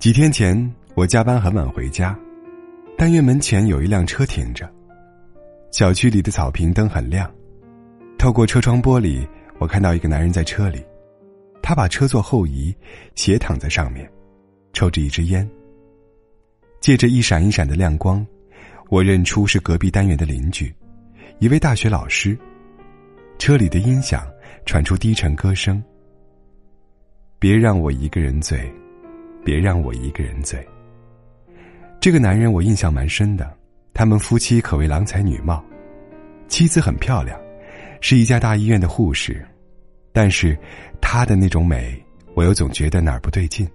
[0.00, 2.18] 几天前，我加班很晚回家，
[2.96, 4.66] 单元门前有一辆车停着。
[5.70, 7.30] 小区里的草坪灯很亮，
[8.18, 9.28] 透过车窗玻璃，
[9.58, 10.82] 我看到一个男人在车里，
[11.60, 12.74] 他把车座后移，
[13.14, 14.10] 斜躺在上面，
[14.72, 15.46] 抽着一支烟。
[16.80, 18.26] 借着一闪一闪的亮光，
[18.88, 20.74] 我认出是隔壁单元的邻居，
[21.40, 22.34] 一位大学老师。
[23.38, 24.26] 车里的音响
[24.64, 25.82] 传出低沉歌声
[27.38, 28.58] ：“别让我一个人醉。”
[29.44, 30.66] 别让我一个人醉。
[32.00, 33.52] 这个男人我印象蛮深的，
[33.92, 35.62] 他们夫妻可谓郎才女貌，
[36.48, 37.38] 妻子很漂亮，
[38.00, 39.46] 是一家大医院的护士，
[40.12, 40.58] 但是
[41.00, 42.02] 她的那种美，
[42.34, 43.68] 我又总觉得哪儿不对劲。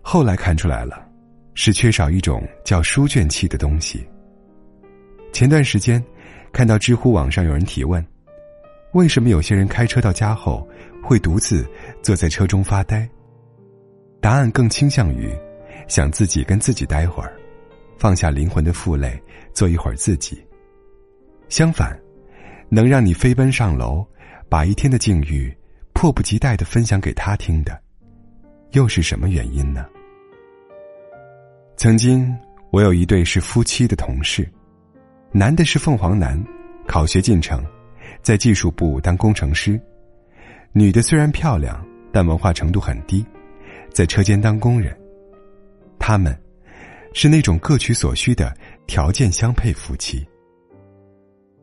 [0.00, 1.06] 后来看出来了，
[1.54, 4.06] 是缺少一种叫书卷气的东西。
[5.30, 6.02] 前段时间，
[6.52, 8.04] 看到知乎网上有人提问：
[8.94, 10.66] 为什么有些人开车到家后
[11.02, 11.68] 会独自
[12.02, 13.06] 坐在车中发呆？
[14.20, 15.34] 答案更倾向于，
[15.88, 17.32] 想自己跟自己待会儿，
[17.98, 19.20] 放下灵魂的负累，
[19.54, 20.42] 做一会儿自己。
[21.48, 21.98] 相反，
[22.68, 24.06] 能让你飞奔上楼，
[24.48, 25.52] 把一天的境遇
[25.94, 27.80] 迫不及待的分享给他听的，
[28.72, 29.86] 又是什么原因呢？
[31.76, 32.36] 曾经，
[32.70, 34.46] 我有一对是夫妻的同事，
[35.32, 36.38] 男的是凤凰男，
[36.86, 37.64] 考学进城，
[38.20, 39.80] 在技术部当工程师；
[40.72, 41.82] 女的虽然漂亮，
[42.12, 43.24] 但文化程度很低。
[43.92, 44.96] 在车间当工人，
[45.98, 46.36] 他们，
[47.12, 50.26] 是那种各取所需的条件相配夫妻。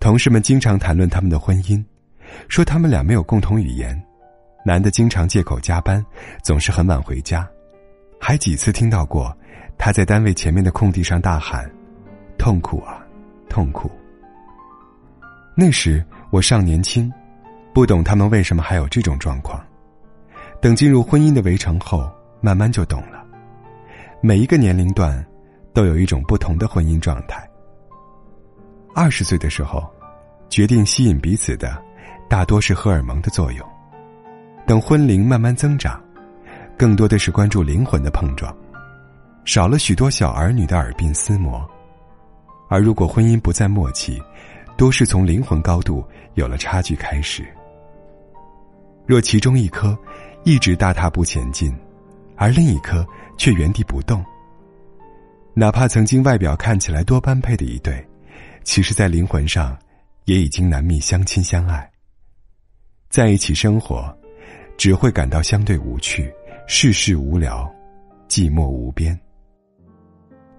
[0.00, 1.84] 同事们经常谈论他们的婚姻，
[2.48, 4.00] 说他们俩没有共同语言，
[4.64, 6.04] 男的经常借口加班，
[6.42, 7.48] 总是很晚回家，
[8.20, 9.36] 还几次听到过
[9.78, 11.70] 他在单位前面的空地上大喊
[12.38, 13.04] ：“痛苦啊，
[13.48, 13.90] 痛苦。”
[15.54, 17.12] 那时我尚年轻，
[17.74, 19.62] 不懂他们为什么还有这种状况。
[20.62, 22.08] 等进入婚姻的围城后，
[22.40, 23.26] 慢慢就懂了。
[24.20, 25.26] 每一个年龄段，
[25.74, 27.44] 都有一种不同的婚姻状态。
[28.94, 29.84] 二十岁的时候，
[30.48, 31.76] 决定吸引彼此的，
[32.28, 33.68] 大多是荷尔蒙的作用。
[34.64, 36.00] 等婚龄慢慢增长，
[36.78, 38.56] 更多的是关注灵魂的碰撞，
[39.44, 41.68] 少了许多小儿女的耳鬓厮磨。
[42.68, 44.22] 而如果婚姻不再默契，
[44.76, 47.44] 多是从灵魂高度有了差距开始。
[49.04, 49.98] 若其中一颗，
[50.44, 51.72] 一直大踏步前进，
[52.36, 53.06] 而另一颗
[53.38, 54.24] 却原地不动。
[55.54, 58.04] 哪怕曾经外表看起来多般配的一对，
[58.64, 59.78] 其实，在灵魂上，
[60.24, 61.88] 也已经难觅相亲相爱。
[63.08, 64.12] 在一起生活，
[64.76, 66.32] 只会感到相对无趣，
[66.66, 67.70] 世事无聊，
[68.28, 69.18] 寂寞无边。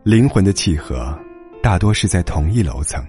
[0.04, 1.18] 灵魂的契合，
[1.62, 3.04] 大多是在同一楼层。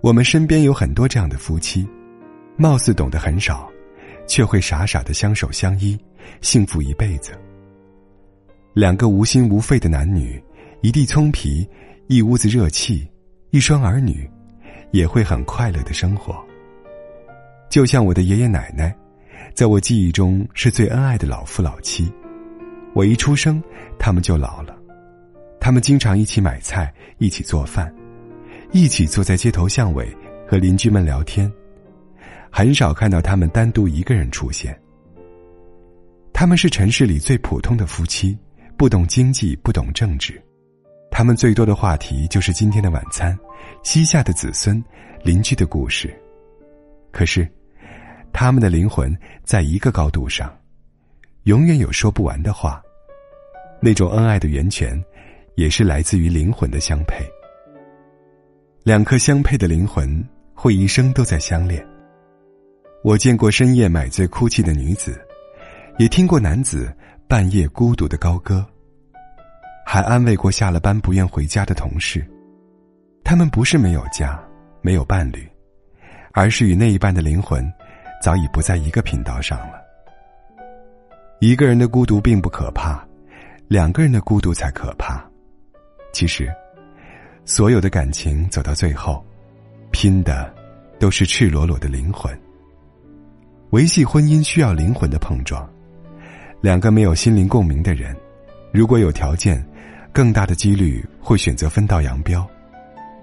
[0.00, 1.86] 我们身边有很多这样的夫妻，
[2.56, 3.68] 貌似懂得很少。
[4.26, 5.98] 却会傻傻的相守相依，
[6.40, 7.32] 幸福一辈子。
[8.74, 10.42] 两个无心无肺的男女，
[10.82, 11.66] 一地葱皮，
[12.08, 13.08] 一屋子热气，
[13.50, 14.28] 一双儿女，
[14.90, 16.44] 也会很快乐的生活。
[17.70, 18.94] 就像我的爷爷奶奶，
[19.54, 22.12] 在我记忆中是最恩爱的老夫老妻。
[22.94, 23.62] 我一出生，
[23.98, 24.76] 他们就老了。
[25.60, 27.92] 他们经常一起买菜，一起做饭，
[28.72, 30.06] 一起坐在街头巷尾
[30.46, 31.50] 和邻居们聊天。
[32.56, 34.74] 很少看到他们单独一个人出现。
[36.32, 38.34] 他们是城市里最普通的夫妻，
[38.78, 40.42] 不懂经济，不懂政治，
[41.10, 43.38] 他们最多的话题就是今天的晚餐、
[43.82, 44.82] 膝下的子孙、
[45.22, 46.10] 邻居的故事。
[47.12, 47.46] 可是，
[48.32, 50.50] 他们的灵魂在一个高度上，
[51.42, 52.82] 永远有说不完的话。
[53.82, 54.98] 那种恩爱的源泉，
[55.56, 57.22] 也是来自于灵魂的相配。
[58.82, 61.86] 两颗相配的灵魂，会一生都在相恋。
[63.06, 65.24] 我见过深夜买醉哭泣的女子，
[65.96, 66.92] 也听过男子
[67.28, 68.66] 半夜孤独的高歌，
[69.86, 72.26] 还安慰过下了班不愿回家的同事。
[73.22, 74.36] 他们不是没有家，
[74.82, 75.48] 没有伴侣，
[76.32, 77.64] 而是与那一半的灵魂
[78.20, 79.80] 早已不在一个频道上了。
[81.38, 83.06] 一个人的孤独并不可怕，
[83.68, 85.24] 两个人的孤独才可怕。
[86.12, 86.52] 其实，
[87.44, 89.24] 所有的感情走到最后，
[89.92, 90.52] 拼的
[90.98, 92.36] 都是赤裸裸的灵魂。
[93.70, 95.68] 维系婚姻需要灵魂的碰撞，
[96.60, 98.16] 两个没有心灵共鸣的人，
[98.72, 99.62] 如果有条件，
[100.12, 102.46] 更大的几率会选择分道扬镳；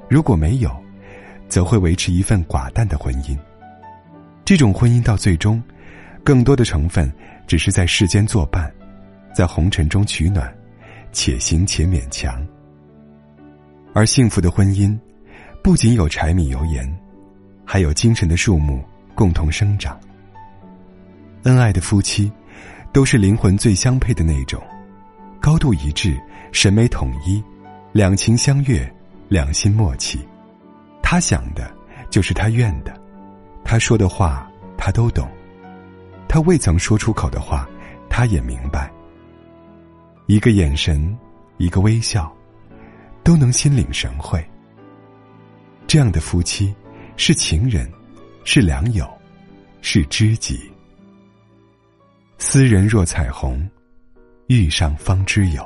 [0.10, 0.70] 如果没有，
[1.48, 3.38] 则会维持一份寡淡的婚姻。
[4.44, 5.64] 这种婚姻到最终，
[6.26, 7.12] 更多的成分
[7.48, 8.70] 只是在世间作伴，
[9.34, 10.54] 在红尘中取暖，
[11.14, 12.46] 且行且勉强。
[13.94, 15.00] 而幸福的婚姻，
[15.64, 16.86] 不仅有柴米油盐，
[17.64, 18.84] 还有精神的树木
[19.16, 19.98] 共同生长。
[21.44, 22.32] 恩爱的夫妻，
[22.92, 24.62] 都是灵魂最相配的那种，
[25.42, 26.18] 高度一致，
[26.52, 27.44] 审美统一，
[27.92, 28.90] 两情相悦，
[29.28, 30.20] 两心默契。
[31.02, 31.70] 他想的，
[32.10, 32.94] 就是他愿的；
[33.64, 35.28] 他说的话，他都懂；
[36.30, 37.68] 他未曾说出口的话，
[38.10, 38.90] 他也明白。
[40.28, 41.16] 一个眼神，
[41.58, 42.34] 一个微笑，
[43.22, 44.42] 都能心领神会。
[45.86, 46.74] 这样的夫妻，
[47.18, 47.92] 是情人，
[48.46, 49.06] 是良友，
[49.82, 50.72] 是知己。
[52.46, 53.68] 斯人若彩虹，
[54.48, 55.66] 遇上方知有。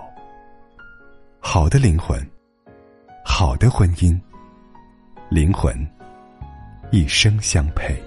[1.39, 2.23] 好的灵魂，
[3.25, 4.17] 好的婚姻，
[5.27, 5.75] 灵魂
[6.91, 7.99] 一生相配。